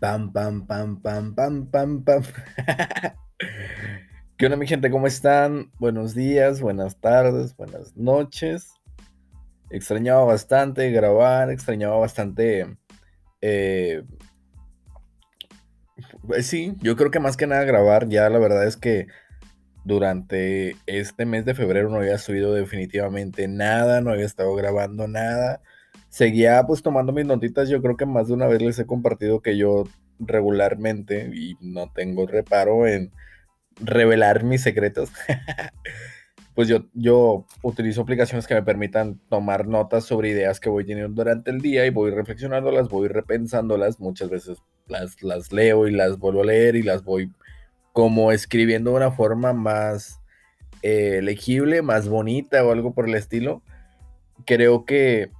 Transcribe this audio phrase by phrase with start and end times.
[0.00, 2.22] Pam, pam, pam, pam, pam, pam, pam.
[4.36, 4.92] ¿Qué onda mi gente?
[4.92, 5.72] ¿Cómo están?
[5.80, 8.74] Buenos días, buenas tardes, buenas noches.
[9.70, 12.76] Extrañaba bastante grabar, extrañaba bastante...
[13.40, 14.04] Eh,
[16.24, 19.08] pues sí, yo creo que más que nada grabar, ya la verdad es que
[19.84, 25.60] durante este mes de febrero no había subido definitivamente nada, no había estado grabando nada
[26.08, 27.68] seguía pues tomando mis notitas.
[27.68, 29.84] Yo creo que más de una vez les he compartido que yo
[30.18, 33.12] regularmente, y no tengo reparo en
[33.80, 35.10] revelar mis secretos,
[36.54, 41.14] pues yo, yo utilizo aplicaciones que me permitan tomar notas sobre ideas que voy teniendo
[41.14, 44.00] durante el día y voy reflexionándolas, voy repensándolas.
[44.00, 47.32] Muchas veces las, las leo y las vuelvo a leer y las voy
[47.92, 50.20] como escribiendo de una forma más
[50.82, 53.62] eh, legible, más bonita o algo por el estilo.
[54.44, 55.30] Creo que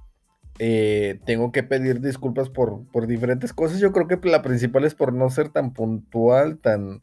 [0.59, 3.79] eh, tengo que pedir disculpas por, por, diferentes cosas.
[3.79, 7.01] Yo creo que la principal es por no ser tan puntual, tan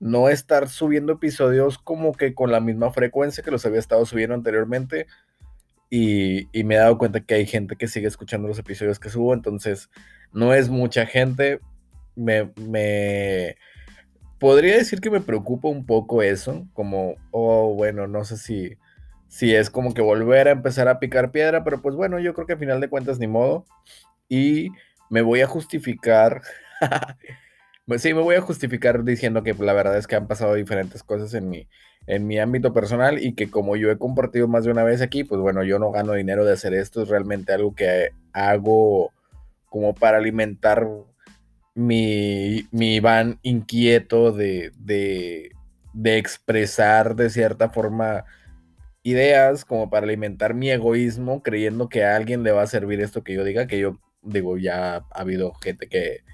[0.00, 4.34] no estar subiendo episodios como que con la misma frecuencia que los había estado subiendo
[4.34, 5.06] anteriormente.
[5.90, 9.10] Y, y, me he dado cuenta que hay gente que sigue escuchando los episodios que
[9.10, 9.90] subo, entonces
[10.32, 11.60] no es mucha gente.
[12.16, 13.56] Me, me
[14.38, 18.76] podría decir que me preocupa un poco eso, como, oh, bueno, no sé si
[19.34, 22.46] si es como que volver a empezar a picar piedra, pero pues bueno, yo creo
[22.46, 23.66] que al final de cuentas ni modo.
[24.28, 24.70] Y
[25.10, 26.42] me voy a justificar.
[27.86, 31.02] Pues sí, me voy a justificar diciendo que la verdad es que han pasado diferentes
[31.02, 31.68] cosas en mi,
[32.06, 35.22] en mi ámbito personal y que como yo he compartido más de una vez aquí,
[35.22, 39.12] pues bueno, yo no gano dinero de hacer esto, es realmente algo que hago
[39.66, 40.88] como para alimentar
[41.74, 45.52] mi, mi van inquieto de, de,
[45.92, 48.24] de expresar de cierta forma
[49.04, 53.22] ideas como para alimentar mi egoísmo, creyendo que a alguien le va a servir esto
[53.22, 56.24] que yo diga, que yo digo, ya ha habido gente que,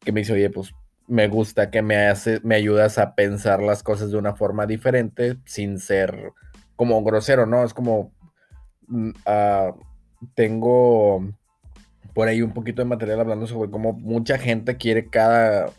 [0.00, 0.72] que me dice, oye, pues
[1.08, 5.36] me gusta que me, hace, me ayudas a pensar las cosas de una forma diferente
[5.44, 6.32] sin ser
[6.76, 7.64] como grosero, ¿no?
[7.64, 8.12] Es como,
[9.26, 9.74] ah,
[10.34, 11.20] tengo
[12.14, 15.72] por ahí un poquito de material hablando sobre cómo mucha gente quiere cada,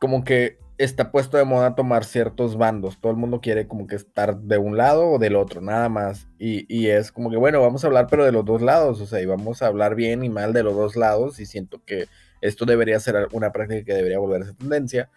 [0.00, 3.00] como que está puesto de moda tomar ciertos bandos.
[3.00, 6.28] Todo el mundo quiere como que estar de un lado o del otro, nada más.
[6.38, 9.20] Y, es como que, bueno, vamos a hablar pero de los dos lados, o sea,
[9.20, 11.40] y vamos a hablar bien y mal de los dos lados.
[11.40, 12.06] Y siento que
[12.40, 15.08] esto debería ser una práctica que debería volverse tendencia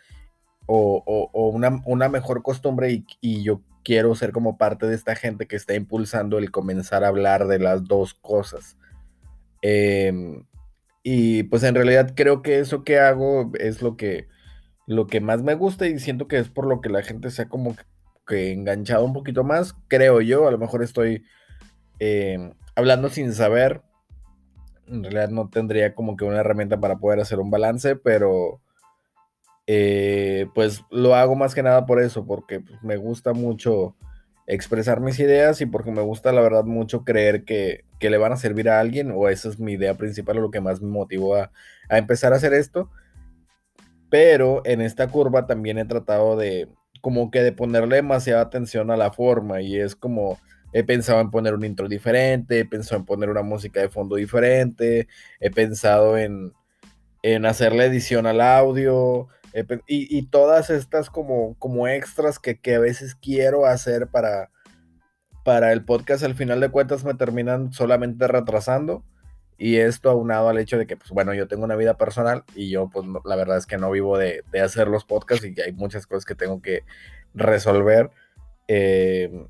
[0.67, 1.51] o,
[1.85, 6.37] una, mejor costumbre y, yo quiero ser como parte de esta gente que está impulsando
[6.39, 8.77] el comenzar a hablar de las dos cosas.
[9.61, 10.45] Em,
[11.03, 14.27] y pues en realidad creo que eso que hago es lo que
[14.87, 17.43] lo que más me gusta y siento que es por lo que la gente se
[17.43, 17.75] ha como
[18.27, 21.23] que enganchado un poquito más, creo yo, a lo mejor estoy
[21.99, 23.81] eh, hablando sin saber,
[24.87, 28.61] en realidad no tendría como que una herramienta para poder hacer un balance, pero
[29.67, 33.95] eh, pues lo hago más que nada por eso, porque me gusta mucho
[34.47, 38.31] expresar mis ideas y porque me gusta la verdad mucho creer que, que, le van
[38.31, 40.89] a servir a alguien, o esa es mi idea principal o lo que más me
[40.89, 41.51] motivó a,
[41.89, 42.91] a empezar a hacer esto.
[44.09, 46.69] Pero en esta curva también he tratado de
[47.01, 50.39] como que de ponerle demasiada atención a la forma y es como
[50.73, 54.17] he pensado en poner un intro diferente, he pensado en poner una música de fondo
[54.17, 55.07] diferente,
[55.39, 56.51] he pensado en,
[57.21, 59.27] en hacerle edición al audio
[59.87, 64.51] y, todas estas como, como extras que, que, a veces quiero hacer para,
[65.45, 69.05] para el podcast al final de cuentas me terminan solamente retrasando
[69.57, 72.69] y esto aunado al hecho de que, pues bueno, yo tengo una vida personal y
[72.69, 76.05] yo, pues la verdad es que no vivo de, hacer los podcasts y hay muchas
[76.07, 76.83] cosas que tengo que
[77.33, 78.11] resolver,
[78.67, 79.47] eh,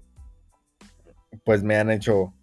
[1.43, 2.33] pues me han hecho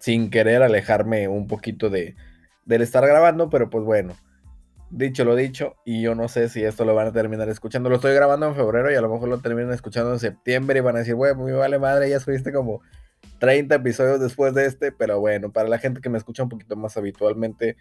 [0.00, 2.16] sin querer alejarme un poquito de,
[2.64, 4.16] del estar grabando, pero pues bueno,
[4.90, 7.96] dicho lo dicho, y yo no sé si esto lo van a terminar escuchando, lo
[7.96, 10.96] estoy grabando en febrero y a lo mejor lo terminan escuchando en septiembre y van
[10.96, 12.82] a decir, bueno, me vale madre, ya subiste como
[13.42, 16.76] 30 episodios después de este, pero bueno, para la gente que me escucha un poquito
[16.76, 17.76] más habitualmente,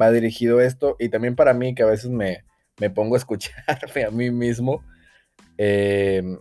[0.00, 2.44] va dirigido esto y también para mí que a veces me,
[2.80, 4.82] me pongo a escucharme a mí mismo.
[5.56, 6.36] Em,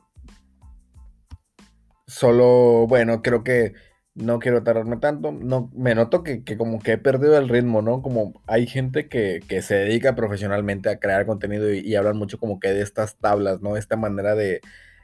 [2.07, 3.73] solo, bueno, creo que
[4.15, 5.31] no quiero tardarme tanto.
[5.31, 8.01] No, me noto que, como que he perdido el ritmo, ¿no?
[8.01, 12.69] Como hay gente que, se dedica profesionalmente a crear contenido y, hablan mucho como que
[12.73, 13.77] de estas tablas, ¿no?
[13.77, 14.61] Esta manera de,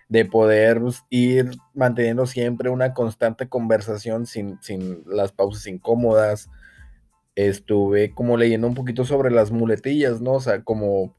[0.09, 4.59] de poder ir manteniendo siempre una constante conversación sin,
[5.05, 6.49] las pausas incómodas.
[7.35, 10.33] Estuve como leyendo un poquito sobre las muletillas, ¿no?
[10.33, 11.15] O sea, como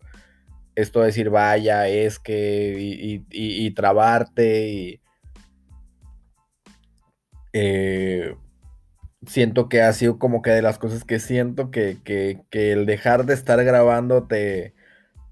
[0.75, 5.01] esto de decir vaya, es que, y, y, trabarte, y...
[7.53, 8.37] Eh,
[9.27, 12.87] siento que ha sido como que de las cosas que siento que, que, que el
[12.87, 14.75] dejar de estar grabando te,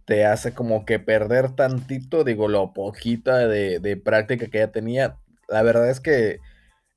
[0.08, 5.18] te hace como que perder tantito, digo, lo poquita de, de práctica que ya tenía.
[5.48, 6.38] La verdad es que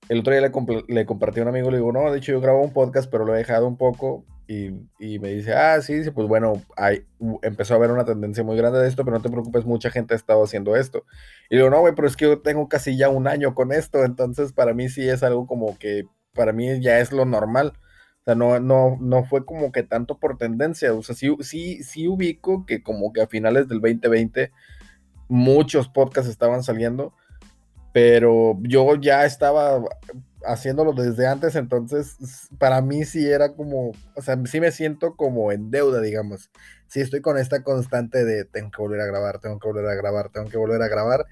[0.07, 0.51] el otro día le,
[0.87, 3.25] le, compartí a un amigo, le digo, no, de hecho yo grabo un podcast, pero
[3.25, 4.23] lo he dejado un poco.
[4.47, 7.05] Y, y me dice, ah, sí, sí, pues bueno, hay,
[7.41, 10.13] empezó a haber una tendencia muy grande de esto, pero no te preocupes, mucha gente
[10.13, 11.03] ha estado haciendo esto.
[11.49, 14.05] Y digo, no, güey, pero es que yo tengo casi ya un año con esto,
[14.05, 17.73] entonces para mí sí es algo como que, para mí ya es lo normal.
[18.21, 20.93] O sea, no, no, no fue como que tanto por tendencia.
[20.93, 24.51] O sea, sí, sí, sí ubico que como que a finales del 2020
[25.27, 27.13] muchos podcasts estaban saliendo
[27.93, 29.81] pero yo ya estaba
[30.45, 35.51] haciéndolo desde antes, entonces para mí sí era como, o sea, sí me siento como
[35.51, 36.49] en deuda, digamos.
[36.87, 39.95] Sí estoy con esta constante de tengo que volver a grabar, tengo que volver a
[39.95, 41.25] grabar, tengo que volver a grabar.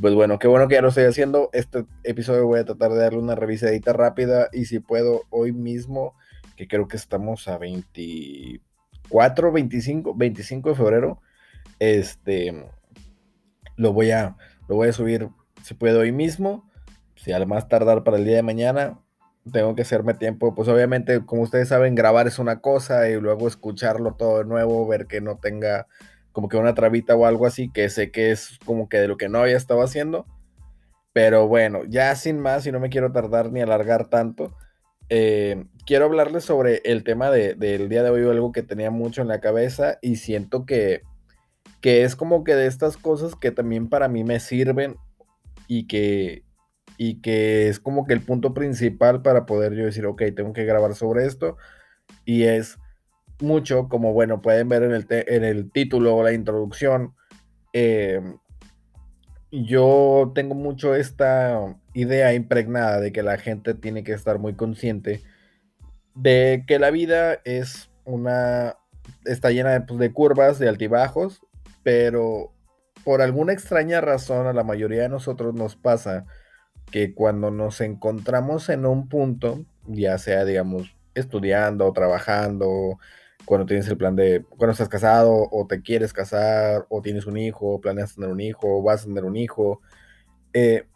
[0.00, 1.48] Pues bueno, qué bueno que ya lo estoy haciendo.
[1.52, 6.14] Este episodio voy a tratar de darle una revisadita rápida y si puedo hoy mismo,
[6.56, 11.20] que creo que estamos a 24, 25, 25 de febrero,
[11.78, 12.68] este,
[13.76, 14.36] lo voy a,
[14.68, 15.28] lo voy a subir
[15.62, 16.70] si puedo hoy mismo,
[17.16, 19.00] si al más tardar para el día de mañana,
[19.52, 23.46] tengo que hacerme tiempo, pues obviamente, como ustedes saben, grabar es una cosa y luego
[23.46, 25.86] escucharlo todo de nuevo, ver que no tenga
[26.32, 29.16] como que una trabita o algo así, que sé que es como que de lo
[29.16, 30.26] que no había estado haciendo.
[31.12, 34.54] Pero bueno, ya sin más, y no me quiero tardar ni alargar tanto,
[35.08, 39.22] eh, quiero hablarles sobre el tema de, del día de hoy, algo que tenía mucho
[39.22, 41.02] en la cabeza y siento que,
[41.80, 44.96] que es como que de estas cosas que también para mí me sirven
[45.68, 46.44] y que,
[46.96, 50.64] y que es como que el punto principal para poder yo decir, ok, tengo que
[50.64, 51.56] grabar sobre esto.
[52.24, 52.78] Y es
[53.40, 57.14] mucho, como bueno, pueden ver en el, en el título o la introducción,
[57.72, 58.20] eh,
[59.50, 65.22] yo tengo mucho esta idea impregnada de que la gente tiene que estar muy consciente
[66.14, 68.76] de que la vida es una,
[69.24, 71.42] está llena de, pues, de curvas, de altibajos,
[71.82, 72.52] pero
[73.04, 76.26] por alguna extraña razón a la mayoría de nosotros nos pasa
[76.90, 82.98] que cuando nos encontramos en un punto, ya sea, digamos, estudiando, trabajando,
[83.44, 87.36] cuando tienes el plan de, cuando estás casado o te quieres casar o tienes un
[87.36, 89.80] hijo, planeas tener un hijo, o vas a tener un hijo,
[90.52, 90.86] eh,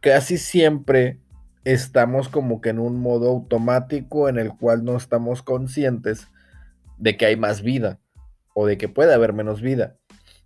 [0.00, 1.20] casi siempre
[1.64, 6.28] estamos como que en un modo automático en el cual no estamos conscientes
[6.98, 8.00] de que hay más vida
[8.54, 9.96] o de que puede haber menos vida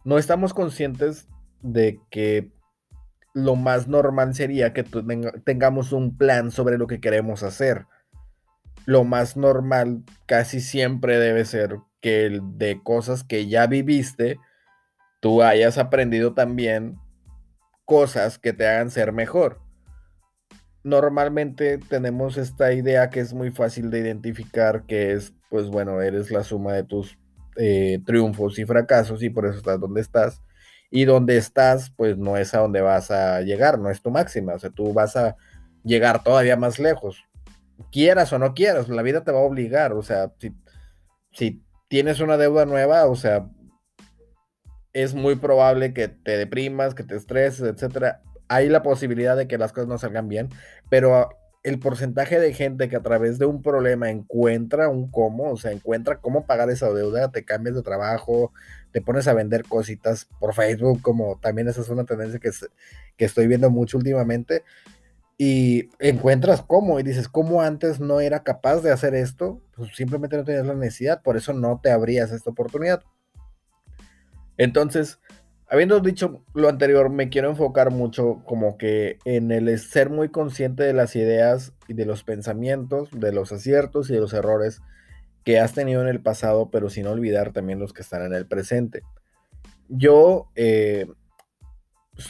[0.05, 1.29] no estamos conscientes
[1.63, 2.53] de que
[3.33, 4.85] lo más normal sería que
[5.45, 7.87] tengamos un plan sobre lo que queremos hacer.
[8.85, 14.39] Lo más normal casi siempre debe ser que de cosas que ya viviste,
[15.21, 16.99] tú hayas aprendido también
[17.85, 19.61] cosas que te hagan ser mejor.
[20.83, 26.31] Normalmente tenemos esta idea que es muy fácil de identificar, que es, pues bueno, eres
[26.31, 27.19] la suma de tus
[27.57, 30.43] eh, triunfos y fracasos y por eso estás donde estás.
[30.91, 34.55] Y donde estás, pues no es a donde vas a llegar, no es tu máxima,
[34.55, 35.37] o sea, tú vas a
[35.83, 37.25] llegar todavía más lejos.
[37.91, 40.55] Quieras o no quieras, la vida te va a obligar, o sea, si,
[41.33, 43.49] si tienes una deuda nueva, o sea,
[44.95, 48.23] es muy probable que te deprimas, que te estreses, etcétera.
[48.49, 50.49] Hay la posibilidad de que las cosas no salgan bien,
[50.89, 51.31] pero
[51.65, 55.73] el porcentaje de gente que a través de un problema encuentra un cómo, o sea,
[55.73, 58.53] encuentra cómo pagar esa deuda, te cambias de trabajo,
[58.93, 62.51] te pones a vender cositas por Facebook, como también esa es una tendencia que,
[63.17, 64.63] que estoy viendo mucho últimamente,
[65.39, 69.61] y encuentras cómo, y dices, ¿cómo antes no era capaz de hacer esto?
[69.75, 73.03] Pues simplemente no tenías la necesidad, por eso no te abrías esta oportunidad.
[74.57, 75.19] Entonces,
[75.75, 80.83] Habiendo dicho lo anterior, me quiero enfocar mucho como que en el ser muy consciente
[80.83, 84.83] de las ideas y de los pensamientos, de los aciertos y de los errores
[85.43, 88.47] que has tenido en el pasado, pero sin olvidar también los que están en el
[88.47, 89.03] presente.
[89.89, 91.07] Yo eh,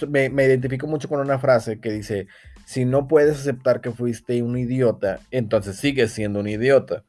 [0.09, 2.29] me, identifico mucho con una frase que dice,
[2.65, 7.05] si no puedes aceptar que fuiste un idiota, entonces sigues siendo un idiota.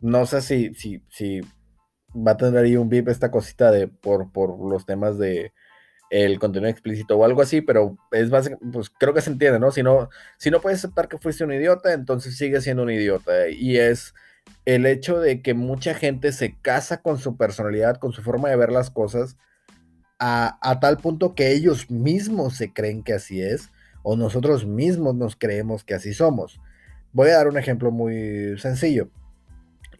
[0.00, 1.40] No sé si, si, si
[2.14, 5.52] va a tener ahí un VIP esta cosita de por, por los temas de
[6.10, 9.70] el contenido explícito o algo así, pero es básicamente, pues creo que se entiende, ¿no?
[9.70, 13.48] Si no, si no puedes aceptar que fuiste un idiota, entonces sigue siendo un idiota.
[13.50, 14.14] Y es
[14.64, 18.56] el hecho de que mucha gente se casa con su personalidad, con su forma de
[18.56, 19.36] ver las cosas,
[20.18, 23.70] a, a tal punto que ellos mismos se creen que así es,
[24.02, 26.60] o nosotros mismos nos creemos que así somos.
[27.12, 29.10] Voy a dar un ejemplo muy sencillo,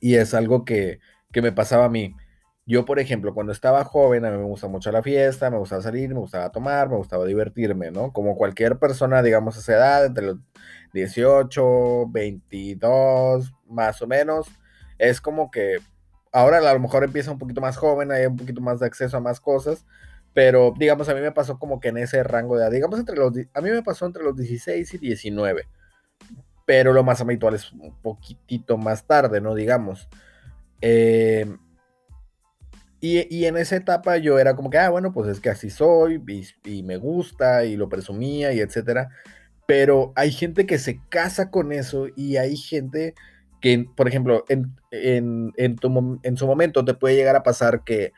[0.00, 1.00] y es algo que,
[1.32, 2.14] que me pasaba a mí.
[2.66, 5.80] Yo, por ejemplo, cuando estaba joven, a mí me gusta mucho la fiesta, me gustaba
[5.80, 8.12] salir, me gustaba tomar, me gustaba divertirme, ¿no?
[8.12, 10.38] Como cualquier persona, digamos, a esa edad, entre los
[10.92, 14.48] 18, 22, más o menos,
[14.98, 15.78] es como que
[16.32, 19.16] ahora a lo mejor empieza un poquito más joven, hay un poquito más de acceso
[19.16, 19.86] a más cosas,
[20.34, 23.16] pero digamos, a mí me pasó como que en ese rango de edad, digamos, entre
[23.16, 25.66] los, a mí me pasó entre los 16 y 19,
[26.66, 29.54] pero lo más habitual es un poquitito más tarde, ¿no?
[29.54, 30.06] Digamos.
[30.80, 31.46] Eh,
[33.00, 36.22] y, en esa etapa yo era como que, ah, bueno, pues es que así soy
[36.64, 39.08] y, me gusta y lo presumía y etcétera.
[39.66, 43.14] Pero hay gente que se casa con eso y hay gente
[43.60, 48.12] que, por ejemplo, en, en, en su momento te puede llegar a pasar que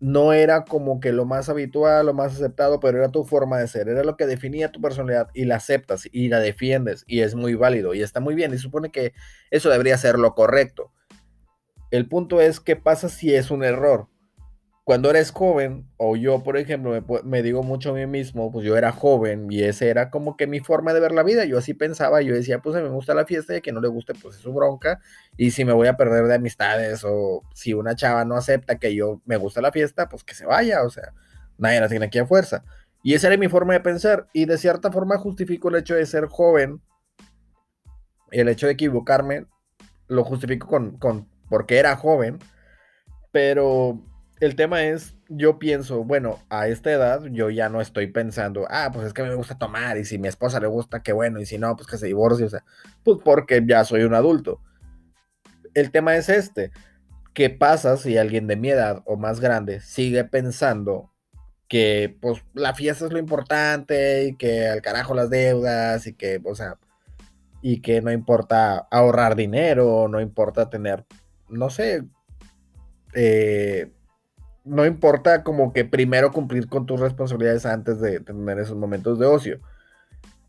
[0.00, 3.66] no era como que lo más habitual, lo más aceptado, pero era tu forma de
[3.66, 7.34] ser, era lo que definía tu personalidad y la aceptas y la defiendes y es
[7.34, 9.14] muy válido y está muy bien y supone que
[9.50, 10.92] eso debería ser lo correcto.
[11.90, 14.08] El punto es qué pasa si es un error.
[14.84, 18.76] Cuando eres joven, o yo, por ejemplo, me, digo mucho a mí mismo, pues yo
[18.76, 21.44] era joven y ese era como que mi forma de ver la vida.
[21.44, 23.80] Yo así pensaba, yo decía, pues a mí me gusta la fiesta y que no
[23.80, 25.00] le guste, pues es su bronca.
[25.36, 28.94] Y si me voy a perder de amistades o si una chava no acepta que
[28.94, 30.84] yo me gusta la fiesta, pues que se vaya.
[30.84, 31.12] O sea,
[31.58, 32.62] nadie la tiene aquí a fuerza.
[33.02, 34.28] Y esa era mi forma de pensar.
[34.32, 36.80] Y de cierta forma justifico el hecho de ser joven,
[38.30, 39.46] el hecho de equivocarme,
[40.06, 42.38] lo justifico con, con porque era joven,
[43.32, 44.02] pero
[44.40, 48.90] el tema es, yo pienso, bueno, a esta edad yo ya no estoy pensando, ah,
[48.92, 51.46] pues es que me gusta tomar y si mi esposa le gusta, qué bueno, y
[51.46, 52.64] si no, pues que se divorcie, o sea,
[53.02, 54.60] pues porque ya soy un adulto.
[55.74, 56.70] El tema es este,
[57.34, 61.12] ¿qué pasa si alguien de mi edad o más grande sigue pensando
[61.68, 66.40] que pues la fiesta es lo importante y que al carajo las deudas y que,
[66.44, 66.78] o sea,
[67.62, 71.04] y que no importa ahorrar dinero, no importa tener
[71.48, 72.04] no sé,
[73.14, 73.92] eh,
[74.64, 79.26] no importa como que primero cumplir con tus responsabilidades antes de tener esos momentos de
[79.26, 79.60] ocio.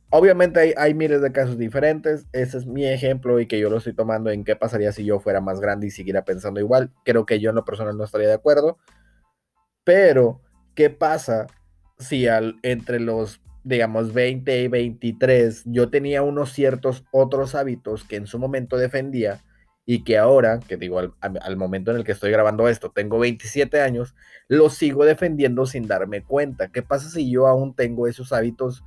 [0.09, 3.77] Obviamente hay, hay, miles de casos diferentes, ese es mi ejemplo y que yo lo
[3.77, 6.91] estoy tomando en qué pasaría si yo fuera más grande y siguiera pensando igual.
[7.03, 8.77] Creo que yo en lo personal no estaría de acuerdo,
[9.83, 10.41] pero
[10.75, 11.47] ¿qué pasa
[11.99, 18.15] si al, entre los, digamos, 20 y 23 yo tenía unos ciertos otros hábitos que
[18.15, 19.43] en su momento defendía
[19.89, 23.79] y que ahora, que digo, al, momento en el que estoy grabando esto, tengo 27
[23.79, 24.15] años,
[24.49, 26.67] lo sigo defendiendo sin darme cuenta.
[26.67, 28.83] ¿Qué pasa si yo aún tengo esos hábitos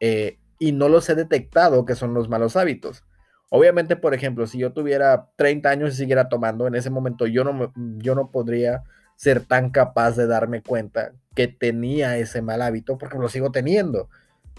[0.00, 3.04] eh, y no los he detectado que son los malos hábitos?
[3.48, 7.44] Obviamente, por ejemplo, si yo tuviera 30 años y siguiera tomando, en ese momento yo
[7.44, 8.82] no, yo no podría
[9.14, 14.08] ser tan capaz de darme cuenta que tenía ese mal hábito porque lo sigo teniendo.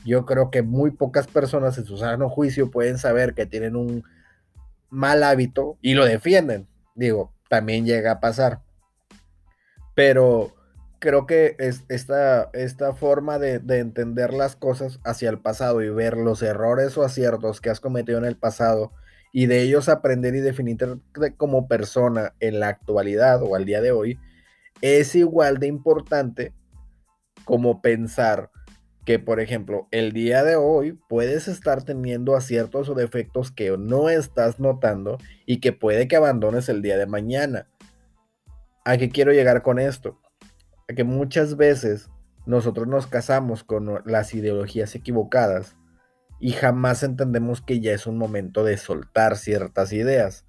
[0.06, 4.06] Yo creo que muy pocas personas en su sano juicio pueden saber que tienen un
[4.96, 6.68] mal hábito y lo defienden.
[6.96, 8.62] Digo, también llega a pasar.
[9.94, 10.54] Pero
[11.00, 16.18] creo que es esta, esta forma de, entender las cosas hacia el pasado y ver
[16.18, 18.92] los errores o aciertos que has cometido en el pasado
[19.32, 20.88] y de ellos aprender y definirte
[21.38, 24.18] como persona en la actualidad o al día de hoy,
[24.82, 26.54] es igual de importante
[27.44, 28.50] como pensar
[29.06, 34.10] que, por ejemplo, el día de hoy puedes estar teniendo aciertos o defectos que no
[34.10, 37.68] estás notando y que puede que abandones el día de mañana.
[38.84, 40.20] ¿A qué quiero llegar con esto?
[40.90, 42.10] A que muchas veces
[42.48, 45.76] nosotros nos casamos con las ideologías equivocadas
[46.40, 50.45] y jamás entendemos que ya es un momento de soltar ciertas ideas.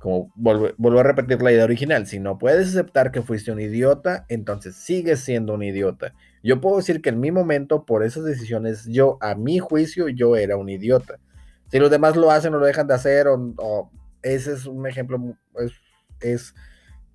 [0.00, 4.26] Como vuelvo, a repetir la idea original, si no puedes aceptar que fuiste un idiota,
[4.28, 6.14] entonces sigues siendo un idiota.
[6.42, 10.36] Yo puedo decir que en mi momento, por esas decisiones, yo, a mi juicio, yo
[10.36, 11.18] era un idiota.
[11.70, 13.90] Si los demás lo hacen o lo dejan de hacer, o,
[14.22, 15.18] ese es un ejemplo,
[15.58, 15.72] es,
[16.20, 16.54] es,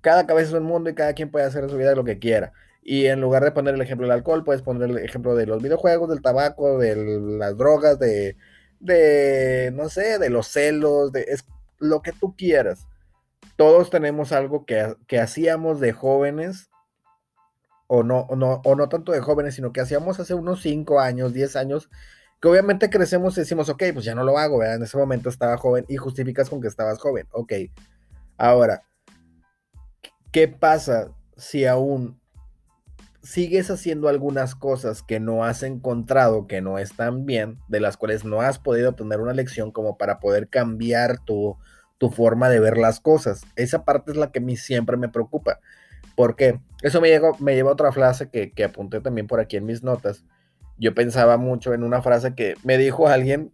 [0.00, 2.18] cada cabeza es un mundo y cada quien puede hacer en su vida lo que
[2.18, 2.52] quiera.
[2.82, 5.62] Y en lugar de poner el ejemplo del alcohol, puedes poner el ejemplo de los
[5.62, 6.96] videojuegos, del tabaco, de
[7.38, 8.36] las drogas, de,
[8.80, 11.44] de no sé, de los celos, de es
[11.82, 12.86] lo que tú quieras.
[13.56, 16.70] Todos tenemos algo que, que hacíamos de jóvenes
[17.86, 21.34] o no, no, o no tanto de jóvenes, sino que hacíamos hace unos 5 años,
[21.34, 21.90] 10 años,
[22.40, 24.76] que obviamente crecemos y decimos, ok, pues ya no lo hago, ¿verdad?
[24.76, 27.52] En ese momento estaba joven y justificas con que estabas joven, ok.
[28.38, 28.82] Ahora,
[30.30, 32.21] ¿qué pasa si aún
[33.22, 38.24] sigues haciendo algunas cosas que no has encontrado, que no están bien, de las cuales
[38.24, 41.56] no has podido obtener una lección como para poder cambiar tu,
[42.02, 43.44] tu forma de ver las cosas?
[43.54, 45.60] Esa parte es la que a mí siempre me preocupa.
[46.16, 49.66] Porque eso me, llegó, me lleva a otra frase que, apunté también por aquí en
[49.66, 50.24] mis notas.
[50.78, 53.52] Yo pensaba mucho en una frase que me dijo alguien,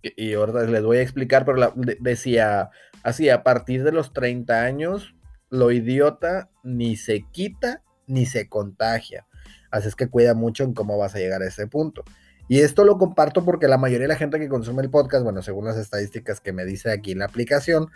[0.00, 2.70] y, ahora les voy a explicar, pero decía
[3.02, 5.16] así, a partir de los 30 años
[5.50, 9.26] lo idiota ni se quita ni se contagia.
[9.70, 12.04] Así es que cuida mucho en cómo vas a llegar a ese punto.
[12.48, 15.42] Y esto lo comparto porque la mayoría de la gente que consume el podcast, bueno,
[15.42, 17.90] según las estadísticas que me dice aquí en la aplicación,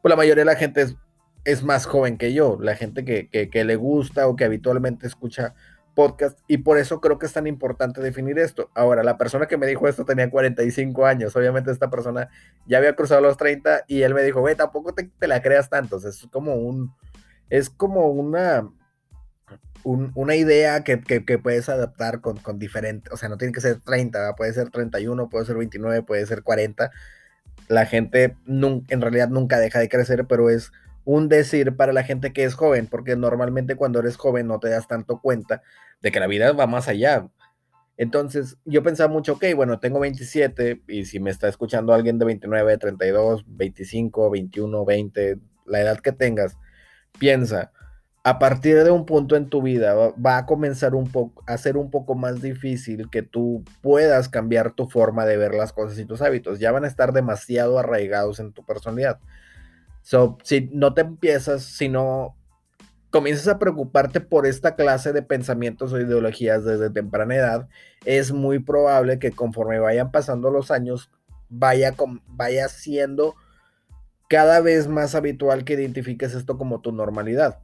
[0.00, 0.86] pues la mayoría de la gente
[1.44, 5.54] es, más joven que yo, la gente que, le gusta o que habitualmente escucha
[5.94, 8.70] podcast y por eso creo que es tan importante definir esto.
[8.74, 12.30] Ahora, la persona que me dijo esto tenía 45 años, obviamente esta persona
[12.66, 15.68] ya había cruzado los 30 y él me dijo, güey, tampoco te, te, la creas
[15.68, 16.94] tanto, es como un,
[17.50, 18.68] es como una,
[19.84, 20.98] una idea que,
[21.42, 25.28] puedes adaptar con, con diferentes, o sea, no tiene que ser 30, puede ser 31,
[25.28, 26.90] puede ser 29, puede ser 40.
[27.68, 30.72] La gente en realidad nunca deja de crecer, pero es
[31.04, 34.68] un decir para la gente que es joven, porque normalmente cuando eres joven no te
[34.68, 35.62] das tanto cuenta
[36.02, 37.28] de que la vida va más allá.
[37.96, 42.26] Entonces yo pensaba mucho, ok, bueno, tengo 27 y si me está escuchando alguien de
[42.26, 46.56] 29, 32, 25, 21, 20, la edad que tengas,
[47.18, 47.72] piensa,
[48.24, 51.76] a partir de un punto en tu vida va, a comenzar un poco a ser
[51.76, 56.04] un poco más difícil que tú puedas cambiar tu forma de ver las cosas y
[56.04, 56.58] tus hábitos.
[56.58, 59.18] Ya van a estar demasiado arraigados en tu personalidad.
[60.02, 62.36] So, si no te empiezas, si no
[63.10, 67.68] comienzas a preocuparte por esta clase de pensamientos o ideologías desde temprana edad,
[68.04, 71.10] es muy probable que conforme vayan pasando los años
[71.48, 71.94] vaya,
[72.26, 73.34] vaya siendo
[74.28, 77.60] cada vez más habitual que identifiques esto como tu normalidad.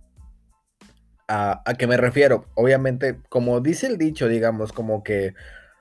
[1.26, 2.46] ¿A, qué me refiero?
[2.54, 5.34] Obviamente, como dice el dicho, digamos, como que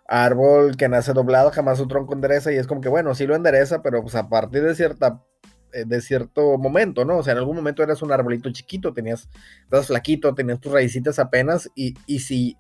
[0.08, 3.36] árbol que nace doblado jamás su tronco endereza y es como que, bueno, sí lo
[3.36, 5.22] endereza, pero pues a partir de cierta
[5.74, 7.18] eh, de cierto momento, ¿no?
[7.18, 9.28] O sea, en algún momento eras un arbolito chiquito, tenías,
[9.64, 12.58] estabas flaquito, tenías tus raícitas apenas y, y si,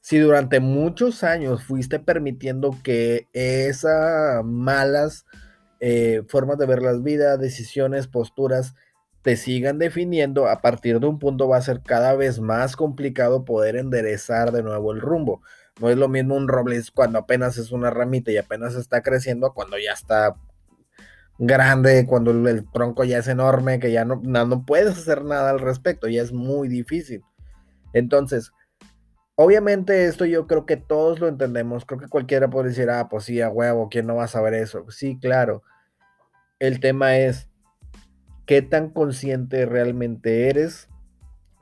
[0.00, 5.24] si durante muchos años fuiste permitiendo que esas malas
[5.80, 8.74] eh, formas de ver las vidas, decisiones, posturas,
[9.22, 13.44] te sigan definiendo, a partir de un punto va a ser cada vez más complicado
[13.44, 15.42] poder enderezar de nuevo el rumbo.
[15.80, 19.52] No es lo mismo un roble cuando apenas es una ramita y apenas está creciendo,
[19.52, 20.36] cuando ya está
[21.38, 25.60] grande, cuando el, tronco ya es enorme, que ya no, no, puedes hacer nada al
[25.60, 27.22] respecto, ya es muy difícil.
[27.92, 28.52] Entonces,
[29.36, 33.24] obviamente esto yo creo que todos lo entendemos, creo que cualquiera puede decir, ah, pues
[33.24, 34.90] sí, a huevo, ¿quién no va a saber eso?
[34.90, 35.62] Sí, claro.
[36.58, 37.48] El tema es,
[38.48, 40.88] ¿Qué tan consciente realmente eres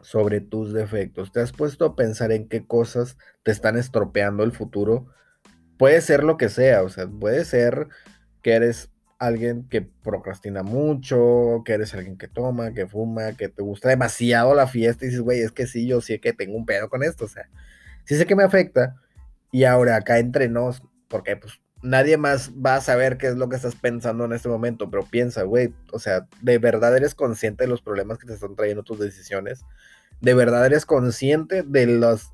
[0.03, 1.33] sobre tus defectos?
[1.33, 5.09] ¿Te has puesto a pensar en qué cosas te están estropeando el futuro?
[5.79, 7.89] Puede ser lo que sea, o sea, puede ser
[8.41, 13.63] que eres alguien que procrastina mucho, que eres alguien que toma, que fuma, que te
[13.63, 16.67] gusta demasiado la fiesta y dices, güey, es que sí, yo sí que tengo un
[16.67, 17.49] pedo con esto, o sea,
[18.05, 18.95] sí sé que me afecta
[19.51, 23.49] y ahora acá entre nos, porque pues nadie más va a saber qué es lo
[23.49, 27.65] que estás pensando en este momento, pero piensa, güey, o sea, ¿de verdad eres consciente
[27.65, 29.65] de los problemas que te están trayendo tus decisiones?
[30.21, 32.33] ¿De verdad eres consciente de las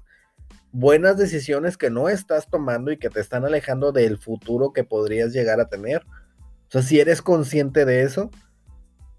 [0.72, 5.32] buenas decisiones que no estás tomando y que te están alejando del futuro que podrías
[5.32, 6.02] llegar a tener?
[6.02, 8.30] O sea, si eres consciente de eso,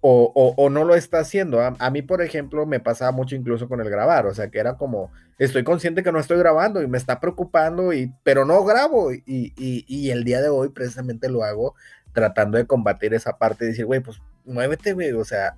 [0.06, 1.62] o, no lo está haciendo.
[1.62, 4.76] A, mí, por ejemplo, me pasaba mucho incluso con el grabar, o sea, que era
[4.76, 9.14] como, estoy consciente que no estoy grabando y me está preocupando, y, pero no grabo.
[9.14, 9.24] Y,
[9.56, 11.76] y, el día de hoy precisamente lo hago
[12.12, 15.56] tratando de combatir esa parte y decir, güey, pues muévete, güey, o sea,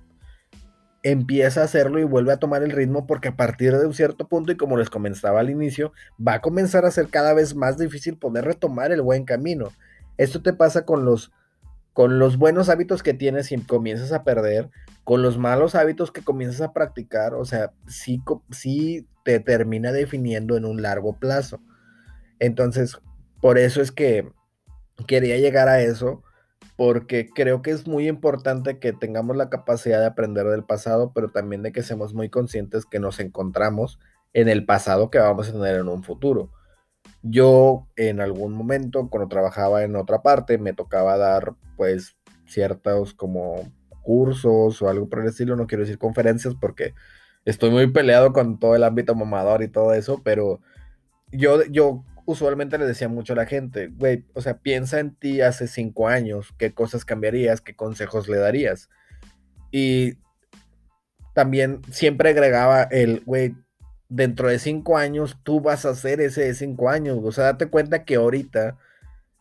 [1.02, 4.28] empieza a hacerlo y vuelve a tomar el ritmo porque a partir de un cierto
[4.28, 5.92] punto, y como les comenzaba al inicio,
[6.24, 9.72] va a comenzar a ser cada vez más difícil poder retomar el buen camino.
[10.18, 11.32] Esto te pasa con los
[11.96, 14.68] con los buenos hábitos que tienes y comienzas a perder,
[15.02, 20.58] con los malos hábitos que comienzas a practicar, o sea, sí, sí te termina definiendo
[20.58, 21.58] en un largo plazo.
[22.38, 22.98] Entonces,
[23.40, 24.30] por eso es que
[25.06, 26.22] quería llegar a eso,
[26.76, 31.30] porque creo que es muy importante que tengamos la capacidad de aprender del pasado, pero
[31.30, 33.98] también de que seamos muy conscientes que nos encontramos
[34.34, 36.52] en el pasado que vamos a tener en un futuro.
[37.22, 42.16] Yo en algún momento, cuando trabajaba en otra parte, me tocaba dar pues
[42.46, 46.94] ciertos como cursos o algo por el estilo, no quiero decir conferencias porque
[47.44, 50.60] estoy muy peleado con todo el ámbito mamador y todo eso, pero
[51.32, 55.40] yo, yo usualmente le decía mucho a la gente, güey, o sea, piensa en ti
[55.40, 58.90] hace cinco años, qué cosas cambiarías, qué consejos le darías.
[59.70, 60.18] Y
[61.34, 63.54] también siempre agregaba el, güey,
[64.08, 67.18] dentro de cinco años tú vas a hacer ese de cinco años.
[67.22, 68.76] O sea, date cuenta que ahorita,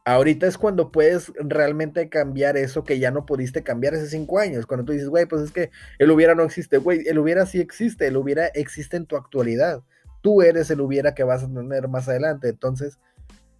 [0.05, 4.65] ahorita es cuando puedes realmente cambiar eso que ya no pudiste cambiar hace cinco años.
[4.65, 6.77] Cuando tú dices, güey, pues es que el hubiera no existe.
[6.77, 8.07] Güey, el hubiera sí existe.
[8.07, 9.81] El hubiera existe en tu actualidad.
[10.21, 12.49] Tú eres el hubiera que vas a tener más adelante.
[12.49, 12.97] Entonces,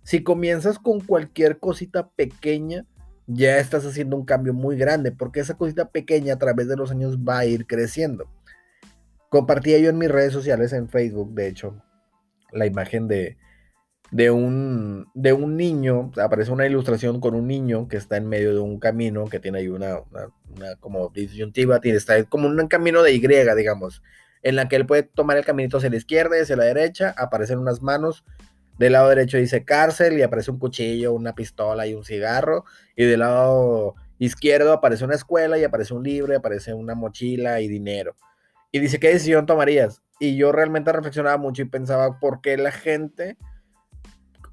[0.04, 2.86] si comienzas con cualquier cosita pequeña,
[3.28, 6.92] ya estás haciendo un cambio muy grande, porque esa cosita pequeña a través de los
[6.92, 8.28] años va a ir creciendo.
[9.36, 11.76] Compartía yo en mis redes sociales, en Facebook, de hecho,
[12.54, 13.36] la imagen de,
[14.10, 18.54] de, un, de un niño, aparece una ilustración con un niño que está en medio
[18.54, 23.04] de un camino, que tiene ahí una, una, como disyuntiva, tiene, está como un camino
[23.04, 24.02] de Y, digamos,
[24.42, 27.14] en la que él puede tomar el caminito hacia la izquierda y hacia la derecha,
[27.18, 28.24] aparecen unas manos,
[28.80, 32.64] del lado derecho dice cárcel y aparece un cuchillo, una pistola y un cigarro,
[32.96, 37.68] y del lado izquierdo aparece una escuela y aparece un libro, aparece una mochila y
[37.68, 38.16] dinero.
[38.76, 40.02] Y dice, ¿qué decisión tomarías?
[40.20, 43.38] Y yo realmente reflexionaba mucho y pensaba, ¿por qué la gente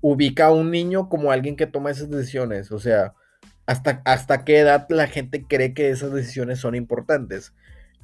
[0.01, 2.71] ubica a un niño como alguien que toma esas decisiones?
[2.71, 3.15] O sea,
[3.67, 7.53] ¿hasta, hasta qué edad la gente cree que esas decisiones son importantes?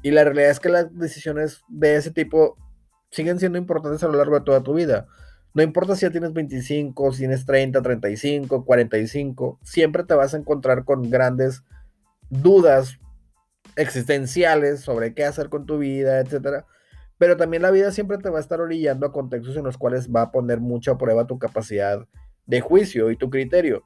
[0.02, 2.56] Y la realidad es que las decisiones de ese tipo
[3.12, 5.06] siguen siendo importantes a lo largo de toda tu vida.
[5.54, 10.38] No importa si ya tienes 25, si tienes 30, 35, 45, siempre te vas a
[10.38, 11.62] encontrar con grandes
[12.28, 12.98] dudas
[13.78, 16.64] existenciales sobre qué hacer con tu vida, etc.
[17.16, 20.08] Pero también la vida siempre te va a estar orillando a contextos en los cuales
[20.08, 22.06] va a poner mucho a prueba tu capacidad
[22.46, 23.84] de juicio y tu criterio.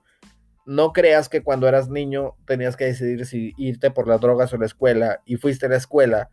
[0.65, 4.59] No creas que cuando eras niño tenías que decidir si irte por las drogas o
[4.59, 6.31] la escuela y fuiste a la escuela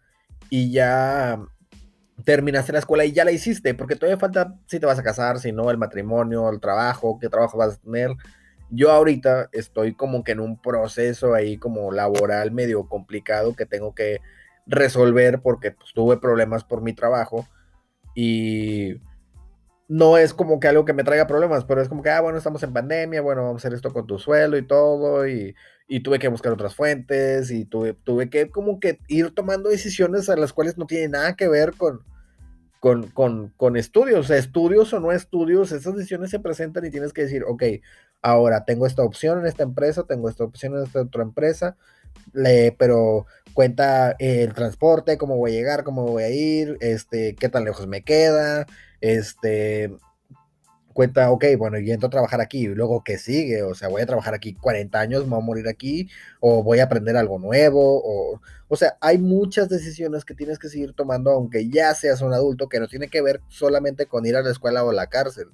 [0.49, 1.39] y ya
[2.23, 5.39] terminaste la escuela y ya la hiciste, porque todavía falta si te vas a casar,
[5.39, 8.11] si no, el matrimonio, el trabajo, qué trabajo vas a tener.
[8.69, 12.87] Yo ahorita estoy como que en un proceso ahí como laboral medio
[13.57, 14.19] que tengo que
[14.65, 17.47] resolver porque pues, tuve problemas por mi trabajo
[18.15, 18.95] y
[19.87, 22.37] no es como que algo que me traiga problemas, pero es como que, ah, bueno,
[22.37, 25.55] estamos en pandemia, bueno, vamos a hacer esto con tu suelo y todo, y,
[25.87, 30.29] y tuve que buscar otras fuentes, y tuve, tuve que como que ir tomando decisiones
[30.29, 32.01] a las cuales no tienen nada que ver con,
[32.79, 36.91] con, con, con estudios, o sea, estudios o no estudios, esas decisiones se presentan y
[36.91, 37.63] tienes que decir, ok,
[38.21, 41.77] ahora tengo esta opción en esta empresa, tengo esta opción en esta otra empresa,
[42.33, 47.49] le, pero cuenta el transporte, cómo voy a llegar, cómo voy a ir, este, qué
[47.49, 48.65] tan lejos me queda,
[49.01, 49.91] este,
[50.93, 54.01] cuenta, ok, bueno, yo entro a trabajar aquí, y luego qué sigue, o sea, voy
[54.01, 57.39] a trabajar aquí 40 años, me voy a morir aquí, o voy a aprender algo
[57.39, 62.21] nuevo, o, o sea, hay muchas decisiones que tienes que seguir tomando, aunque ya seas
[62.21, 64.93] un adulto, que no tiene que ver solamente con ir a la escuela o a
[64.93, 65.47] la cárcel,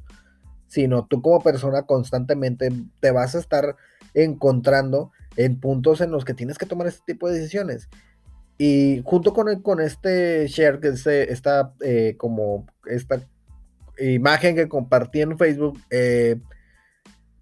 [0.68, 3.76] sino tú como persona constantemente te vas a estar
[4.14, 7.90] encontrando en puntos en los que tienes que tomar este tipo de decisiones.
[8.58, 13.22] Y junto con, con este share, que es esta, eh, como esta
[14.00, 16.38] imagen que compartí en Facebook, eh,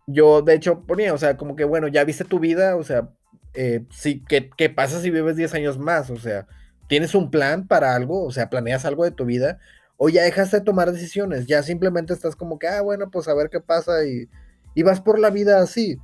[0.08, 3.10] yo de hecho ponía, o sea, como que bueno, ya viste tu vida, o sea,
[3.54, 6.10] eh, sí, ¿qué, ¿qué, pasa si vives 10 años más?
[6.10, 6.48] O sea,
[6.88, 8.24] ¿tienes un plan para algo?
[8.26, 9.60] O sea, ¿planeas algo de tu vida?
[9.98, 13.34] O ya dejas de tomar decisiones, ya simplemente estás como que, ah, bueno, pues a
[13.36, 14.28] ver qué pasa y,
[14.74, 16.00] y vas por la vida así.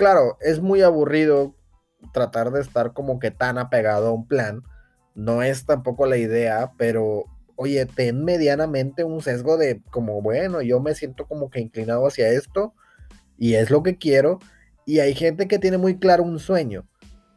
[0.00, 1.54] Claro, es muy aburrido
[2.14, 4.62] tratar de estar como que tan apegado a un plan.
[5.14, 10.80] No es tampoco la idea, pero oye, ten medianamente un sesgo de como, bueno, yo
[10.80, 12.72] me siento como que inclinado hacia esto
[13.36, 14.38] y es lo que quiero.
[14.86, 16.88] Y hay gente que tiene muy claro un sueño,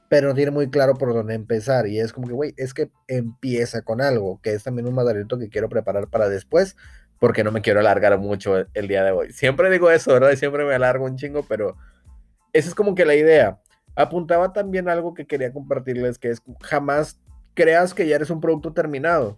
[0.07, 1.85] pero no tiene muy claro por dónde empezar.
[1.87, 5.37] Y es como que, güey, es que empieza con algo, que es también un madalito
[5.37, 6.77] que quiero preparar para después,
[7.19, 9.33] porque no me quiero alargar mucho el, día de hoy.
[9.33, 10.33] Siempre digo eso, ¿verdad?
[10.37, 11.75] Siempre me alargo un chingo, pero
[12.53, 13.59] esa es como que la idea.
[13.95, 17.19] Apuntaba también algo que quería compartirles, que es jamás
[17.53, 19.37] creas que ya eres un producto terminado.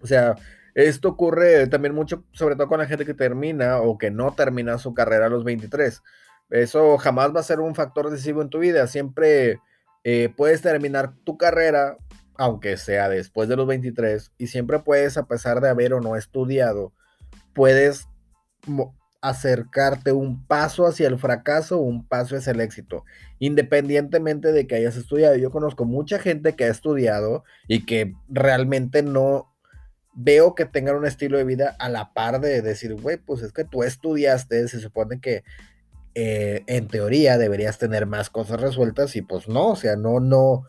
[0.00, 0.36] O sea,
[0.74, 4.78] esto ocurre también mucho, sobre todo con la gente que termina o que no termina
[4.78, 6.02] su carrera a los 23.
[6.50, 8.86] Eso jamás va a ser un factor decisivo en tu vida.
[8.86, 9.60] Siempre
[10.04, 11.98] eh, puedes terminar tu carrera,
[12.36, 16.16] aunque sea después de los 23, y siempre puedes, a pesar de haber o no
[16.16, 16.92] estudiado,
[17.52, 18.08] puedes
[19.20, 23.04] acercarte un paso hacia el fracaso o un paso hacia el éxito,
[23.38, 25.36] independientemente de que hayas estudiado.
[25.36, 29.52] Yo conozco mucha gente que ha estudiado y que realmente no
[30.14, 33.52] veo que tengan un estilo de vida a la par de decir, güey, pues es
[33.52, 35.44] que tú estudiaste, se supone que
[36.14, 40.64] eh, en teoría deberías tener más cosas resueltas y pues no, o sea, no, no,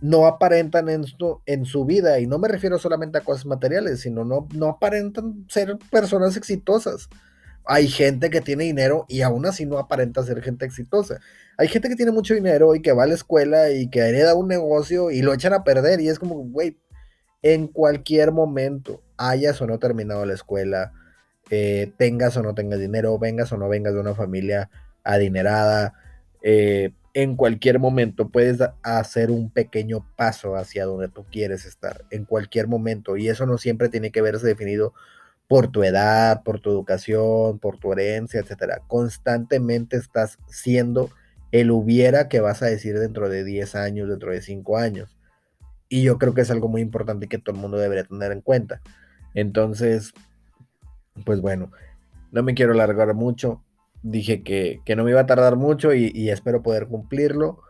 [0.00, 4.00] no aparentan en su, en su vida, y no me refiero solamente a cosas materiales,
[4.00, 7.08] sino no, no aparentan ser personas exitosas.
[7.66, 11.20] Hay gente que tiene dinero y aún así no aparenta ser gente exitosa.
[11.58, 14.34] Hay gente que tiene mucho dinero y que va a la escuela y que hereda
[14.34, 16.78] un negocio y lo echan a perder y es como, güey,
[17.42, 20.92] en cualquier momento, hayas o no terminado la escuela,
[21.50, 24.70] eh, tengas o no tengas dinero, vengas o no vengas de una familia
[25.04, 25.94] adinerada,
[26.42, 32.26] eh, en cualquier momento puedes hacer un pequeño paso hacia donde tú quieres estar, en
[32.26, 33.16] cualquier momento.
[33.16, 34.92] Y eso no siempre tiene que verse definido
[35.48, 38.80] por tu edad, por tu educación, por tu herencia, etc.
[38.86, 41.10] Constantemente estás siendo
[41.52, 45.16] el hubiera que vas a decir dentro de 10 años, dentro de 5 años.
[45.88, 48.40] Y yo creo que es algo muy importante que todo el mundo debería tener en
[48.40, 48.80] cuenta.
[49.34, 50.12] Entonces,
[51.24, 51.70] pues bueno,
[52.32, 53.62] no me quiero alargar mucho.
[54.02, 57.60] Dije que, no me iba a tardar mucho y, espero poder cumplirlo.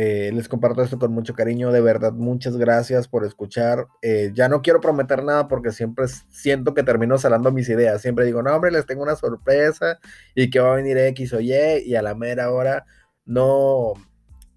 [0.00, 3.88] Eh, les comparto esto con mucho cariño, de verdad, muchas gracias por escuchar.
[4.00, 8.00] Eh, ya no quiero prometer nada porque siempre siento que termino salando mis ideas.
[8.00, 9.98] Siempre digo, no, hombre, les tengo una sorpresa
[10.36, 11.52] y que va a venir X o Y
[11.84, 12.86] y a la mera hora
[13.24, 13.94] no,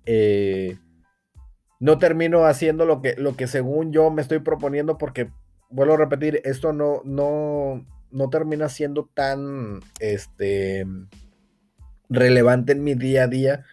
[0.06, 0.78] eh,
[1.80, 5.32] no termino haciendo lo que, lo que según yo me estoy proponiendo porque,
[5.72, 10.86] vuelvo a repetir, esto no, no, no termina siendo tan este,
[12.10, 13.66] relevante en mi día a día.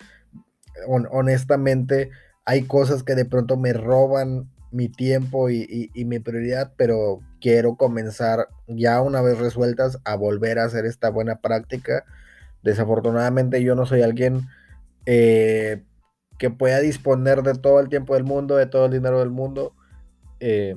[0.86, 2.10] Honestamente,
[2.44, 8.48] hay cosas que de pronto me roban mi tiempo y, mi prioridad, pero quiero comenzar
[8.66, 12.04] ya una vez resueltas a volver a hacer esta buena práctica.
[12.62, 14.46] Desafortunadamente yo no soy alguien
[15.06, 15.82] eh,
[16.38, 19.74] que pueda disponer de todo el tiempo del mundo, de todo el dinero del mundo.
[20.40, 20.76] Eh,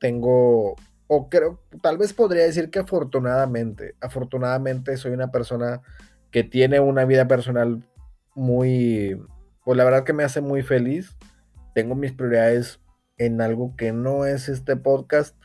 [0.00, 0.76] tengo
[1.08, 5.80] o creo, tal vez podría decir que afortunadamente, afortunadamente soy una persona
[6.30, 7.82] que tiene una vida personal
[8.38, 9.20] muy,
[9.64, 11.16] pues la verdad que me hace muy feliz.
[11.74, 12.80] Tengo mis prioridades
[13.18, 15.36] en algo que no es este podcast,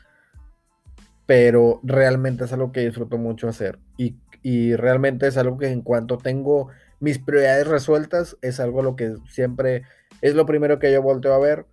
[1.25, 3.79] pero realmente es algo que disfruto mucho hacer.
[3.97, 8.95] Y, y realmente es algo que en cuanto tengo mis prioridades resueltas, es algo lo
[8.95, 9.83] que siempre
[10.21, 11.65] es lo primero que yo volteo a ver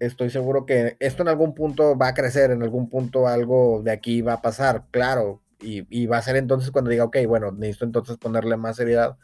[0.00, 3.92] estoy seguro que esto en algún punto va a crecer, en algún punto algo de
[3.92, 7.84] aquí va a pasar, claro, y, va a ser entonces cuando diga, ok, bueno, necesito
[7.84, 9.18] entonces ponerle más seriedad,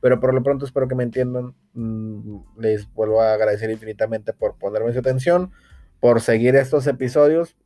[0.00, 4.56] pero por lo pronto espero que me entiendan, mm, les vuelvo a agradecer infinitamente por
[4.56, 5.52] ponerme su atención,
[6.00, 7.56] por seguir estos episodios,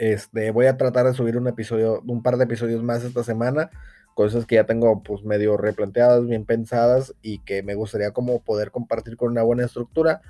[0.00, 3.70] este, voy a tratar de subir un episodio, un par de episodios más esta semana,
[4.14, 8.70] cosas que ya tengo pues medio replanteadas, bien pensadas y que me gustaría como poder
[8.70, 10.22] compartir con una buena estructura.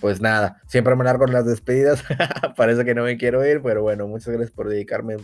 [0.00, 2.04] Pues nada, siempre me largo en las despedidas.
[2.56, 5.16] Parece que no me quiero ir, pero bueno, muchas gracias por dedicarme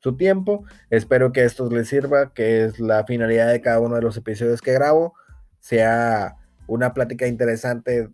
[0.00, 0.64] su tiempo.
[0.90, 4.60] Espero que esto les sirva, que es la finalidad de cada uno de los episodios
[4.60, 5.14] que grabo.
[5.60, 6.36] Sea
[6.66, 8.08] una plática interesante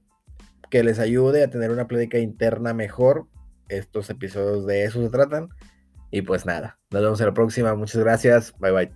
[0.70, 3.26] que les ayude a tener una plática interna mejor.
[3.68, 5.48] Estos episodios de eso se tratan.
[6.10, 7.74] Y pues nada, nos vemos en la próxima.
[7.74, 8.54] Muchas gracias.
[8.58, 8.92] Bye bye.